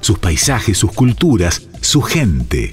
[0.00, 2.70] Sus paisajes, sus culturas, su gente.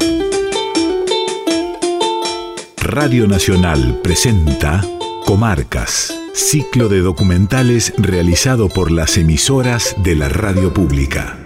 [2.77, 4.81] Radio Nacional presenta
[5.25, 11.37] Comarcas, ciclo de documentales realizado por las emisoras de la radio pública.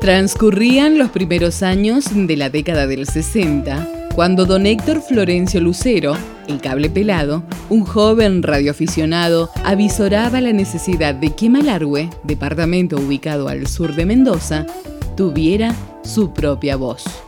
[0.00, 6.60] Transcurrían los primeros años de la década del 60 cuando don Héctor Florencio Lucero, el
[6.60, 13.96] cable pelado, un joven radioaficionado, avisoraba la necesidad de que Malargüe, departamento ubicado al sur
[13.96, 14.66] de Mendoza,
[15.16, 15.74] tuviera
[16.04, 17.23] su propia voz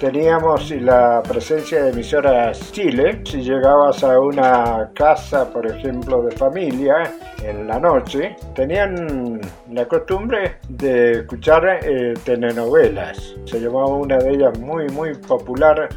[0.00, 3.20] teníamos la presencia de emisoras Chile.
[3.24, 7.12] Si llegabas a una casa, por ejemplo, de familia
[7.44, 13.36] en la noche, tenían la costumbre de escuchar eh, telenovelas.
[13.44, 15.88] Se llamaba una de ellas muy, muy popular,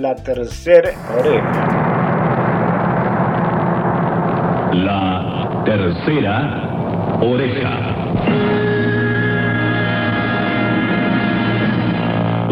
[0.00, 1.66] La Tercera Oreja.
[4.72, 8.57] La Tercera Oreja.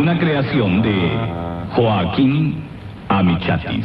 [0.09, 1.11] Una creación de
[1.75, 2.63] Joaquín
[3.09, 3.85] Amichatis.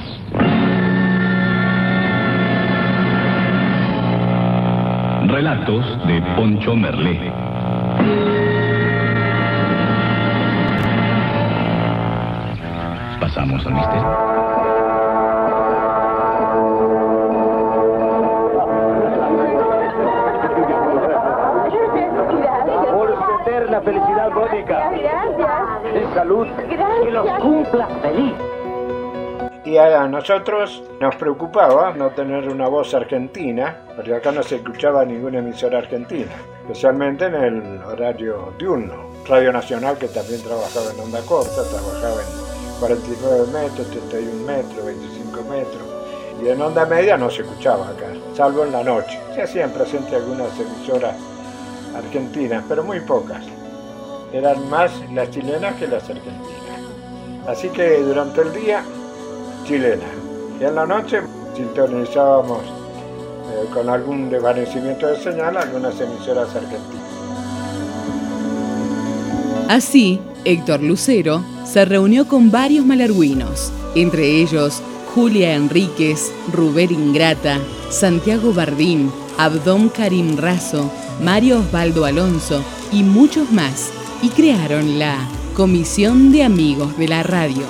[5.25, 7.33] Relatos de Poncho Merlé.
[13.19, 14.51] Pasamos al misterio.
[23.71, 24.91] la felicidad, Mónica.
[26.13, 26.47] Salud.
[27.03, 28.33] Que los cumpla feliz.
[29.63, 35.05] Y a nosotros nos preocupaba no tener una voz argentina, porque acá no se escuchaba
[35.05, 39.11] ninguna emisora argentina, especialmente en el horario diurno.
[39.27, 45.41] Radio Nacional, que también trabajaba en onda corta, trabajaba en 49 metros, 31 metros, 25
[45.43, 45.83] metros.
[46.43, 49.19] Y en onda media no se escuchaba acá, salvo en la noche.
[49.35, 51.15] Se hacían presentes algunas emisoras
[51.95, 53.45] argentinas, pero muy pocas
[54.33, 56.41] eran más las chilenas que las argentinas.
[57.47, 58.83] Así que durante el día,
[59.65, 60.05] chilena.
[60.59, 61.21] Y en la noche
[61.55, 67.01] sintonizábamos eh, con algún desvanecimiento de señal algunas emisoras argentinas.
[69.67, 74.81] Así, Héctor Lucero se reunió con varios malarguinos, entre ellos
[75.15, 77.59] Julia Enríquez, Ruber Ingrata,
[77.89, 80.89] Santiago Bardín, Abdón Karim Razo,
[81.21, 83.91] Mario Osvaldo Alonso y muchos más
[84.21, 85.17] y crearon la
[85.55, 87.63] Comisión de Amigos de la Radio.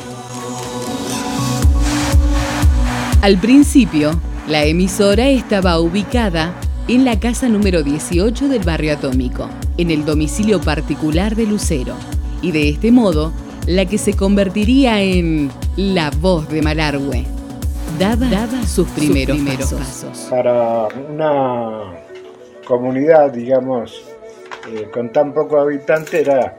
[3.22, 4.12] Al principio,
[4.48, 6.54] la emisora estaba ubicada
[6.88, 9.48] en la casa número 18 del barrio Atómico,
[9.78, 11.96] en el domicilio particular de Lucero,
[12.42, 13.32] y de este modo,
[13.68, 17.26] la que se convertiría en la voz de Malargüe,
[17.98, 20.28] daba, sus, primeros, pasos.
[20.30, 21.94] Para una
[22.66, 24.02] comunidad, digamos,
[24.70, 26.58] eh, con tan poco habitante era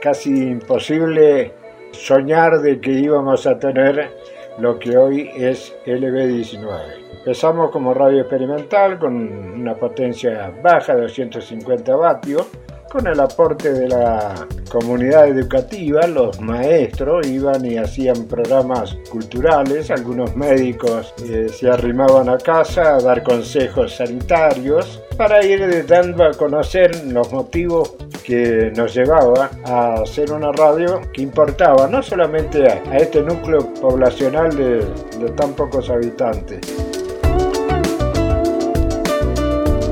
[0.00, 1.52] casi imposible
[1.92, 4.10] soñar de que íbamos a tener
[4.58, 7.18] lo que hoy es LB19.
[7.18, 12.46] Empezamos como radio experimental con una potencia baja de 250 vatios.
[12.90, 14.34] Con el aporte de la
[14.70, 22.38] comunidad educativa, los maestros iban y hacían programas culturales, algunos médicos eh, se arrimaban a
[22.38, 29.50] casa a dar consejos sanitarios para ir dando a conocer los motivos que nos llevaba
[29.64, 35.90] a hacer una radio que importaba no solamente a, este núcleo poblacional de tan pocos
[35.90, 36.60] habitantes,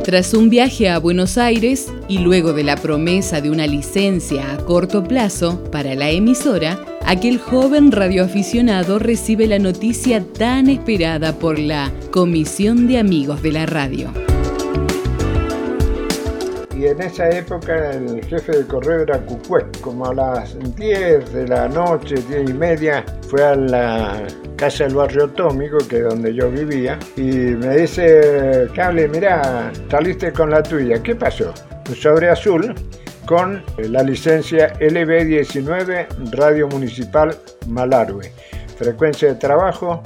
[0.06, 4.58] Tras un viaje a Buenos Aires y luego de la promesa de una licencia a
[4.58, 11.90] corto plazo para la emisora, aquel joven radioaficionado recibe la noticia tan esperada por la
[12.12, 14.25] Comisión de Amigos de la Radio
[16.76, 19.64] y en esa época el jefe de correo era Cucué.
[19.80, 24.22] Como a las 10 de la noche, 10 y media, fue a la
[24.56, 30.32] casa del barrio Atómico, que es donde yo vivía, y me dice, Cable, mira, saliste
[30.32, 31.52] con la tuya, ¿qué pasó?
[31.88, 32.74] Un sobre azul
[33.26, 37.36] con la licencia LB19 Radio Municipal
[37.68, 38.32] Malarue.
[38.76, 40.02] Frecuencia de trabajo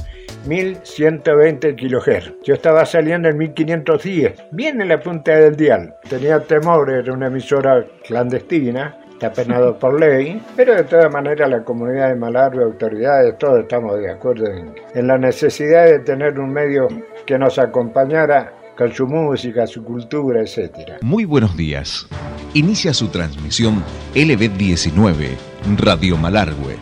[0.47, 2.33] 1120 kHz.
[2.45, 5.95] Yo estaba saliendo en 1510, bien en la punta del dial.
[6.09, 11.63] Tenía temor, era una emisora clandestina, está penado por ley, pero de todas maneras la
[11.65, 16.53] comunidad de Malargue, autoridades, todos estamos de acuerdo en, en la necesidad de tener un
[16.53, 16.89] medio
[17.27, 21.03] que nos acompañara con su música, su cultura, etc.
[21.03, 22.07] Muy buenos días.
[22.55, 23.85] Inicia su transmisión
[24.15, 25.37] LB19,
[25.77, 26.77] Radio Malargüe,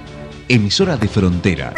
[0.48, 1.74] emisora de frontera.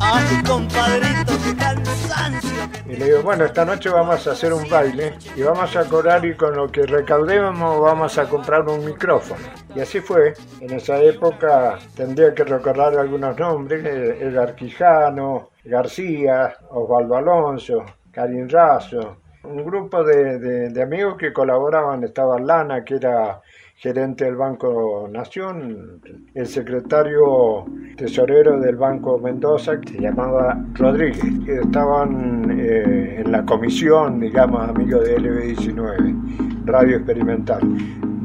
[0.00, 2.50] Ay, compadrito, qué cansancio.
[2.86, 6.24] Y le digo, bueno, esta noche vamos a hacer un baile y vamos a cobrar
[6.24, 9.46] y con lo que recaudemos vamos a comprar un micrófono.
[9.74, 10.34] Y así fue.
[10.60, 18.48] En esa época tendría que recordar algunos nombres, eh, Edgar Quijano, García, Osvaldo Alonso, Karin
[18.48, 20.38] Razo, un grupo de,
[20.70, 23.40] de amigos que colaboraban, estaba Lana, que era
[23.80, 26.02] gerente del Banco Nación,
[26.34, 27.64] el secretario
[27.96, 34.68] tesorero del Banco Mendoza, que se llamaba Rodríguez, que estaban eh, en la comisión, digamos,
[34.68, 37.60] amigos de LB19, Radio Experimental.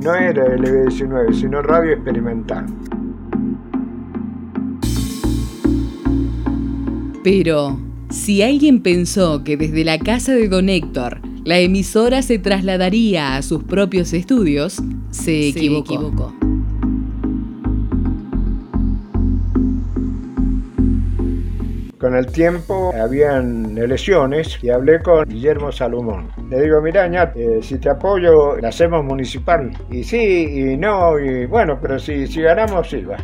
[0.04, 2.66] No era LB19, sino Radio Experimental.
[7.24, 7.78] Pero,
[8.16, 13.42] si alguien pensó que desde la casa de Don Héctor la emisora se trasladaría a
[13.42, 14.82] sus propios estudios,
[15.12, 16.34] se, equivocó.
[22.00, 26.30] Con el tiempo habían elecciones y hablé con Guillermo Salomón.
[26.50, 29.72] Le digo, mira, eh, si te apoyo, la hacemos municipal.
[29.92, 33.18] Y sí, y no, y bueno, pero si, si ganamos, sí, va.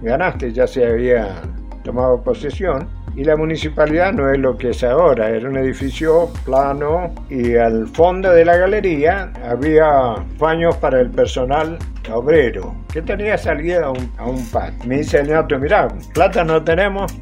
[0.00, 1.42] Ganaste, ya se había
[1.82, 7.14] tomado posesión y la municipalidad no es lo que es ahora, era un edificio plano
[7.28, 11.78] y al fondo de la galería había baños para el personal
[12.10, 17.14] obrero que tenía salida a un, a Me dice el ñato, mirá, plata no tenemos,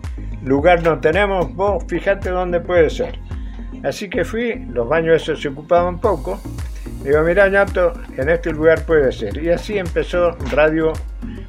[0.45, 3.19] lugar no tenemos, vos fíjate dónde puede ser.
[3.83, 6.39] Así que fui, los baños esos se ocupaban poco.
[7.03, 9.43] Digo, mirá, ñato, en este lugar puede ser.
[9.43, 10.93] Y así empezó Radio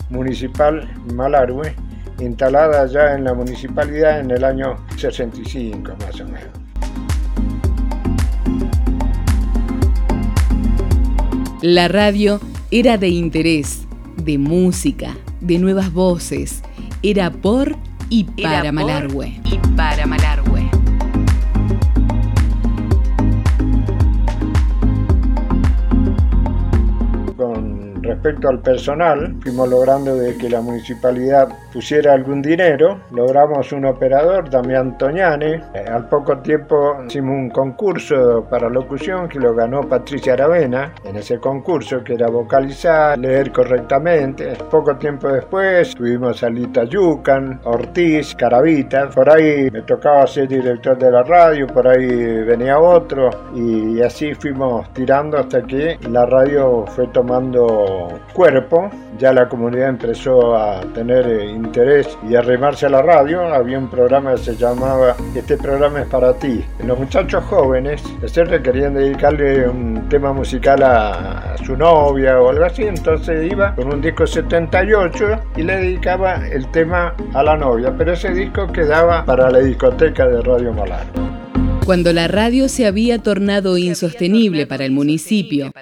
[0.09, 1.75] Municipal Malargüe
[2.21, 6.49] instalada ya en la municipalidad en el año 65 más o menos.
[11.61, 12.39] La radio
[12.71, 13.85] era de interés,
[14.17, 16.63] de música, de nuevas voces.
[17.03, 17.75] Era por
[18.09, 19.39] y para Malargüe.
[19.45, 20.71] Y para Malargüe.
[28.01, 34.49] respecto al personal, fuimos logrando de que la municipalidad pusiera algún dinero, logramos un operador,
[34.49, 40.33] Damián Toñane, eh, al poco tiempo hicimos un concurso para locución que lo ganó Patricia
[40.33, 46.83] Aravena, en ese concurso que era vocalizar, leer correctamente, poco tiempo después tuvimos a Lita
[46.83, 52.79] Yucan, Ortiz, Caravita, por ahí me tocaba ser director de la radio, por ahí venía
[52.79, 53.29] otro.
[53.55, 60.55] Y así fuimos tirando hasta que la radio fue tomando cuerpo, ya la comunidad empezó
[60.55, 63.41] a tener eh, interés y a arrimarse a la radio.
[63.53, 66.63] Había un programa que se llamaba Este programa es para ti.
[66.85, 68.03] Los muchachos jóvenes,
[68.63, 74.01] querían dedicarle un tema musical a, su novia o algo así, entonces iba con un
[74.01, 75.25] disco 78
[75.57, 80.27] y le dedicaba el tema a la novia, pero ese disco quedaba para la discoteca
[80.27, 81.30] de Radio Malar.
[81.85, 85.73] Cuando la radio se había tornado insostenible para el municipio.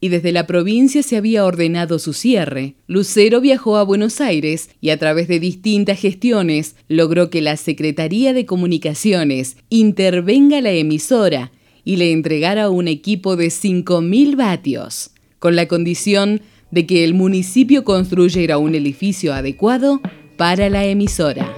[0.00, 4.90] y desde la provincia se había ordenado su cierre, Lucero viajó a Buenos Aires y
[4.90, 11.50] a través de distintas gestiones logró que la Secretaría de Comunicaciones intervenga la emisora
[11.84, 17.84] y le entregara un equipo de 5.000 vatios, con la condición de que el municipio
[17.84, 20.00] construyera un edificio adecuado
[20.36, 21.56] para la emisora.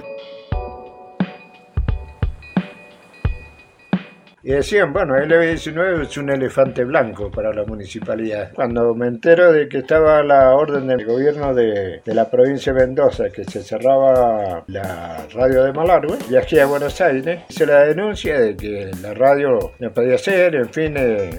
[4.45, 8.51] Y decían, bueno, el LB19 es un elefante blanco para la municipalidad.
[8.53, 13.29] Cuando me entero de que estaba la orden del gobierno de, la provincia de Mendoza,
[13.29, 18.57] que se cerraba la radio de Malargüe, viajé a Buenos Aires, hice la denuncia de
[18.57, 21.29] que la radio no podía ser, en fin, eh,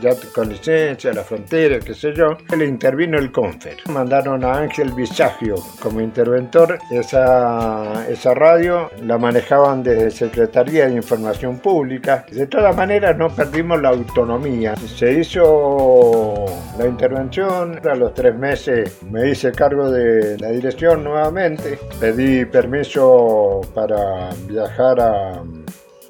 [0.00, 3.76] ya con licencia, la frontera, qué sé yo, le intervino el Confer.
[3.88, 6.78] Mandaron a Ángel Visagio como interventor.
[6.90, 12.24] Esa, esa radio la manejaban desde Secretaría de Información Pública.
[12.30, 14.74] De todas maneras no perdimos la autonomía.
[14.76, 16.44] Se hizo
[16.78, 21.78] la intervención, a los tres meses me hice cargo de la dirección nuevamente.
[22.00, 25.42] Pedí permiso para viajar a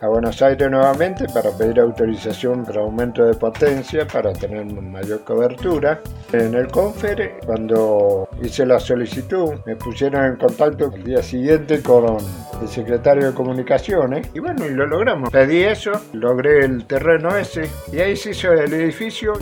[0.05, 6.03] a Buenos Aires nuevamente para pedir autorización para aumento de potencia para tener mayor cobertura.
[6.31, 12.19] En el Confer, cuando hice la solicitud, me pusieron en contacto el día siguiente con
[12.61, 15.31] el secretario de Comunicaciones y bueno, y lo logramos.
[15.31, 19.33] Pedí eso, logré el terreno ese y ahí se hizo el edificio.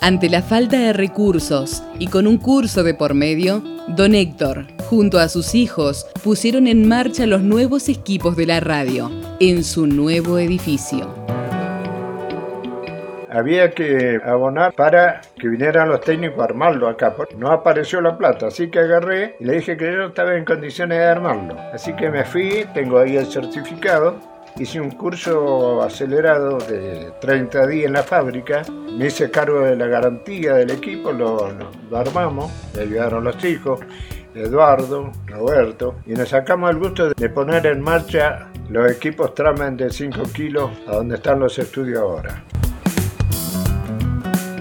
[0.00, 5.18] Ante la falta de recursos y con un curso de por medio, don Héctor, junto
[5.18, 10.36] a sus hijos, pusieron en marcha los nuevos equipos de la radio en su nuevo
[10.38, 11.08] edificio.
[13.30, 17.16] Había que abonar para que vinieran los técnicos a armarlo acá.
[17.38, 20.98] No apareció la plata, así que agarré y le dije que yo estaba en condiciones
[20.98, 21.56] de armarlo.
[21.72, 24.18] Así que me fui, tengo ahí el certificado
[24.58, 29.86] Hice un curso acelerado de 30 días en la fábrica, me hice cargo de la
[29.86, 31.48] garantía del equipo, lo,
[31.96, 33.80] armamos, me ayudaron los chicos,
[34.34, 39.90] Eduardo, Roberto, y nos sacamos el gusto de poner en marcha los equipos Tramen de
[39.90, 42.44] 5 kilos a donde están los estudios ahora.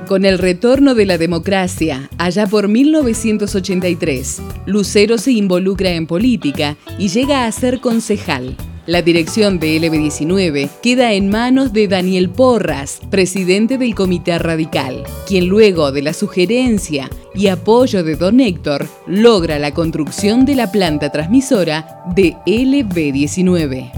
[0.08, 7.08] Con el retorno de la democracia, allá por 1983, Lucero se involucra en política y
[7.08, 8.58] llega a ser concejal.
[8.88, 15.48] La dirección de LB19 queda en manos de Daniel Porras, presidente del Comité Radical, quien
[15.48, 21.12] luego de la sugerencia y apoyo de Don Héctor logra la construcción de la planta
[21.12, 23.92] transmisora de LB19.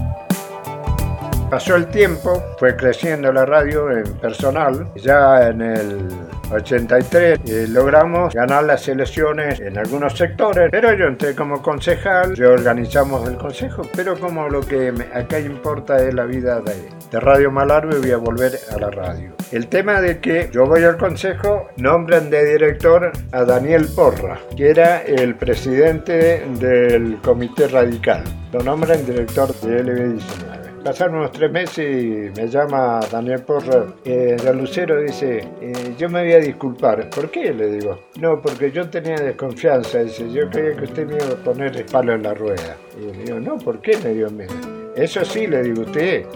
[1.48, 6.08] Pasó el tiempo, fue creciendo la radio en personal, ya en el
[6.50, 12.52] 83 y logramos ganar las elecciones en algunos sectores, pero yo entré como concejal, yo
[12.52, 16.74] organizamos el consejo, pero como lo que acá importa es la vida de,
[17.10, 19.32] de Radio Malarbe, voy a volver a la radio.
[19.52, 24.70] El tema de que yo voy al consejo, nombran de director a Daniel Porra, que
[24.70, 28.24] era el presidente del comité radical.
[28.52, 30.63] Lo nombran director de LB19.
[30.84, 36.10] Pasaron unos tres meses y me llama Daniel Porra eh, de Lucero dice, eh, yo
[36.10, 37.08] me voy a disculpar.
[37.08, 37.54] ¿Por qué?
[37.54, 38.00] Le digo.
[38.20, 40.00] No, porque yo tenía desconfianza.
[40.00, 42.76] Dice, yo creía que usted me iba a poner el palo en la rueda.
[43.00, 43.98] Y le digo, no, ¿por qué?
[43.98, 44.52] Le digo, mire,
[44.94, 46.26] eso sí, le digo, usted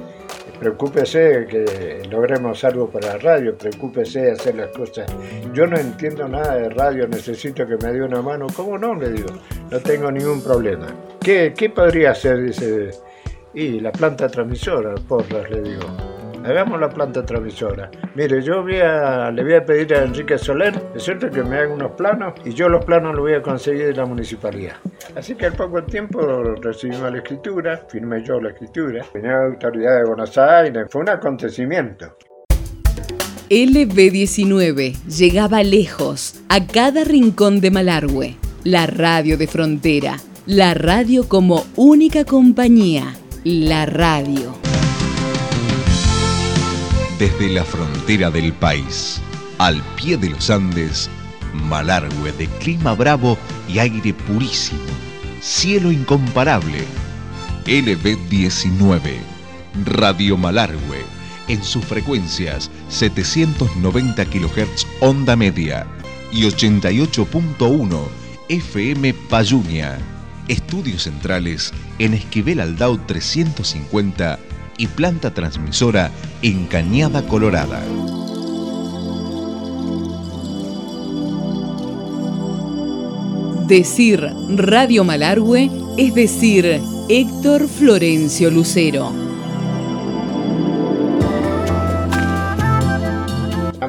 [0.59, 5.13] preocúpese que logremos algo para la radio, preocúpese de hacer las cosas.
[5.53, 8.47] Yo no entiendo nada de radio, necesito que me dé una mano.
[8.57, 8.95] ¿Cómo no?
[8.95, 9.29] Le digo,
[9.71, 10.87] no tengo ningún problema.
[11.21, 12.43] ¿Qué, qué podría hacer?
[12.43, 12.91] Dice,
[13.55, 15.87] y la planta transmisora, porras, le digo.
[16.45, 17.91] Hagamos la planta transmisora.
[18.15, 21.93] Mire, yo le voy a pedir a Enrique Soler, es cierto que me haga unos
[21.93, 24.77] planos y yo los planos los voy a conseguir de la municipalidad.
[25.17, 26.21] Así que al poco tiempo
[26.63, 31.09] recibimos la escritura, firmé yo la escritura, venía la autoridad de Buenos Aires, fue un
[31.09, 32.17] acontecimiento.
[33.51, 41.65] LB19 llegaba lejos, a cada rincón de Malargüe, la radio de frontera, la radio como
[41.77, 43.15] única compañía
[43.49, 44.55] la radio.
[47.19, 49.23] Desde la frontera del país,
[49.57, 51.09] al pie de los Andes,
[51.55, 54.83] Malargüe de clima bravo y aire purísimo,
[55.41, 56.85] cielo incomparable.
[57.65, 59.01] LB19,
[59.87, 61.03] Radio Malargüe,
[61.49, 65.87] en sus frecuencias 790 kHz onda media
[66.31, 68.09] y 88.1
[68.51, 70.18] FM Payunia
[70.49, 74.39] estudios centrales en Esquivel Aldao 350
[74.79, 76.11] y planta transmisora
[76.43, 77.83] en Cañada Colorada.
[83.67, 84.27] Decir
[84.57, 89.28] Radio Malargüe es decir Héctor Florencio Lucero.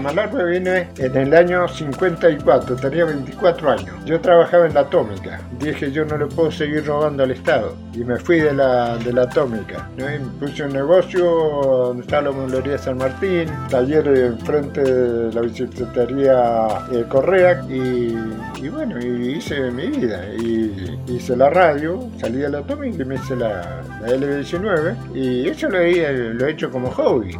[0.09, 3.95] Malargue vine en el año 54, tenía 24 años.
[4.05, 5.39] Yo trabajaba en la atómica.
[5.59, 7.75] Dije, yo no le puedo seguir robando al Estado.
[7.93, 9.87] Y me fui de la, de la atómica.
[10.39, 17.05] Puse un negocio donde está la mueblería San Martín, taller enfrente de la bicicletería eh,
[17.07, 17.63] Correa.
[17.69, 20.25] Y, bueno, y hice mi vida.
[20.39, 24.95] Y hice la radio, salí de la atómica y me hice la, la L19.
[25.13, 27.37] Y eso lo lo he hecho como hobby.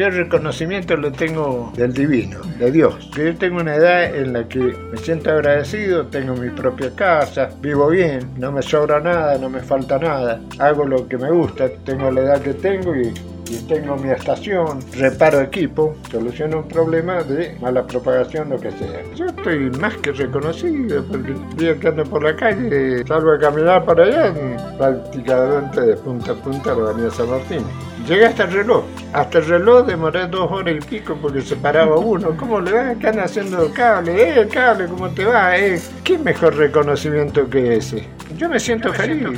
[0.00, 3.10] Yo el reconocimiento lo tengo del divino, de Dios.
[3.10, 7.86] Yo tengo una edad en la que me siento agradecido, tengo mi propia casa, vivo
[7.90, 12.10] bien, no me sobra nada, no me falta nada, hago lo que me gusta, tengo
[12.10, 13.12] la edad que tengo y
[13.50, 19.02] y tengo mi estación, reparo equipo, soluciono un problema de mala propagación, lo que sea.
[19.14, 23.84] Yo estoy más que reconocido porque día que ando por la calle, salgo a caminar
[23.84, 24.34] para allá,
[24.78, 27.64] prácticamente de punta a punta lo venía San Martín.
[28.06, 28.84] Llegué hasta el reloj.
[29.12, 32.36] Hasta el reloj demoré dos horas y pico porque se paraba uno.
[32.36, 32.94] ¿Cómo le va?
[32.94, 34.40] ¿Qué anda haciendo el cable?
[34.40, 34.86] ¡Eh, cable!
[34.86, 35.56] ¿Cómo te va?
[35.58, 35.80] Eh?
[36.02, 38.06] ¿Qué mejor reconocimiento que ese?
[38.36, 39.28] Yo me siento feliz.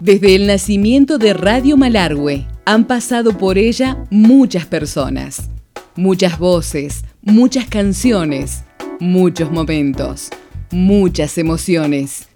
[0.00, 5.50] Desde el nacimiento de Radio Malargüe han pasado por ella muchas personas,
[5.94, 8.64] muchas voces, muchas canciones,
[8.98, 10.30] muchos momentos,
[10.70, 12.30] muchas emociones.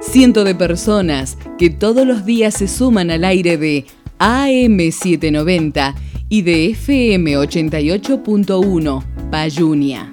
[0.00, 3.86] Cientos de personas que todos los días se suman al aire de
[4.20, 5.94] AM790
[6.28, 10.12] y de FM 88.1 Payunia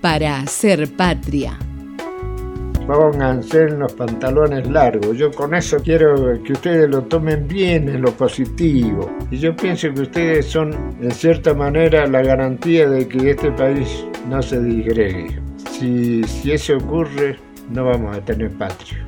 [0.00, 1.58] para hacer patria
[2.88, 5.16] pónganse en los pantalones largos.
[5.18, 9.10] Yo con eso quiero que ustedes lo tomen bien en lo positivo.
[9.30, 14.06] Y yo pienso que ustedes son, en cierta manera, la garantía de que este país
[14.30, 15.38] no se disgregue.
[15.70, 17.36] Si, si eso ocurre,
[17.70, 19.04] no vamos a tener patria.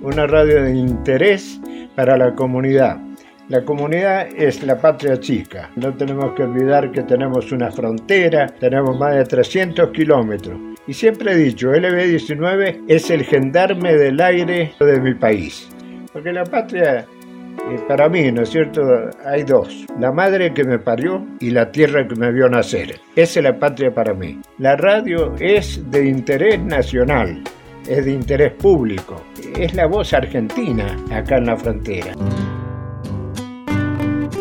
[0.00, 1.60] Una radio de interés
[1.96, 3.00] para la comunidad.
[3.48, 5.70] La comunidad es la patria chica.
[5.74, 10.77] No tenemos que olvidar que tenemos una frontera, tenemos más de 300 kilómetros.
[10.88, 15.68] Y siempre he dicho, LB19 es el gendarme del aire de mi país.
[16.14, 18.80] Porque la patria, eh, para mí, ¿no es cierto?
[19.26, 19.84] Hay dos.
[20.00, 22.98] La madre que me parió y la tierra que me vio nacer.
[23.14, 24.40] Esa es la patria para mí.
[24.56, 27.44] La radio es de interés nacional,
[27.86, 29.22] es de interés público.
[29.58, 32.14] Es la voz argentina acá en la frontera.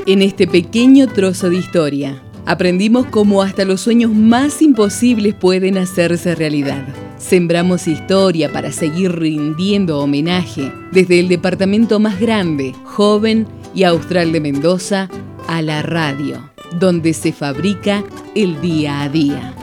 [0.06, 6.34] En este pequeño trozo de historia Aprendimos cómo hasta los sueños más imposibles pueden hacerse
[6.34, 6.82] realidad.
[7.18, 14.40] Sembramos historia para seguir rindiendo homenaje desde el departamento más grande, joven y austral de
[14.40, 15.10] Mendoza
[15.50, 16.50] a la radio,
[16.80, 19.54] donde se fabrica el día a día.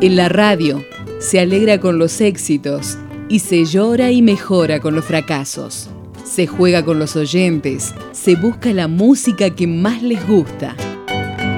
[0.00, 0.82] En la radio
[1.18, 2.96] se alegra con los éxitos
[3.28, 5.90] y se llora y mejora con los fracasos.
[6.24, 10.74] Se juega con los oyentes, se busca la música que más les gusta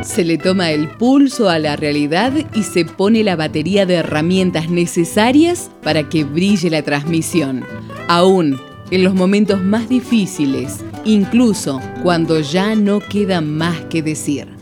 [0.05, 4.69] se le toma el pulso a la realidad y se pone la batería de herramientas
[4.69, 7.65] necesarias para que brille la transmisión,
[8.09, 14.54] aún en los momentos más difíciles, incluso cuando ya no queda más que decir.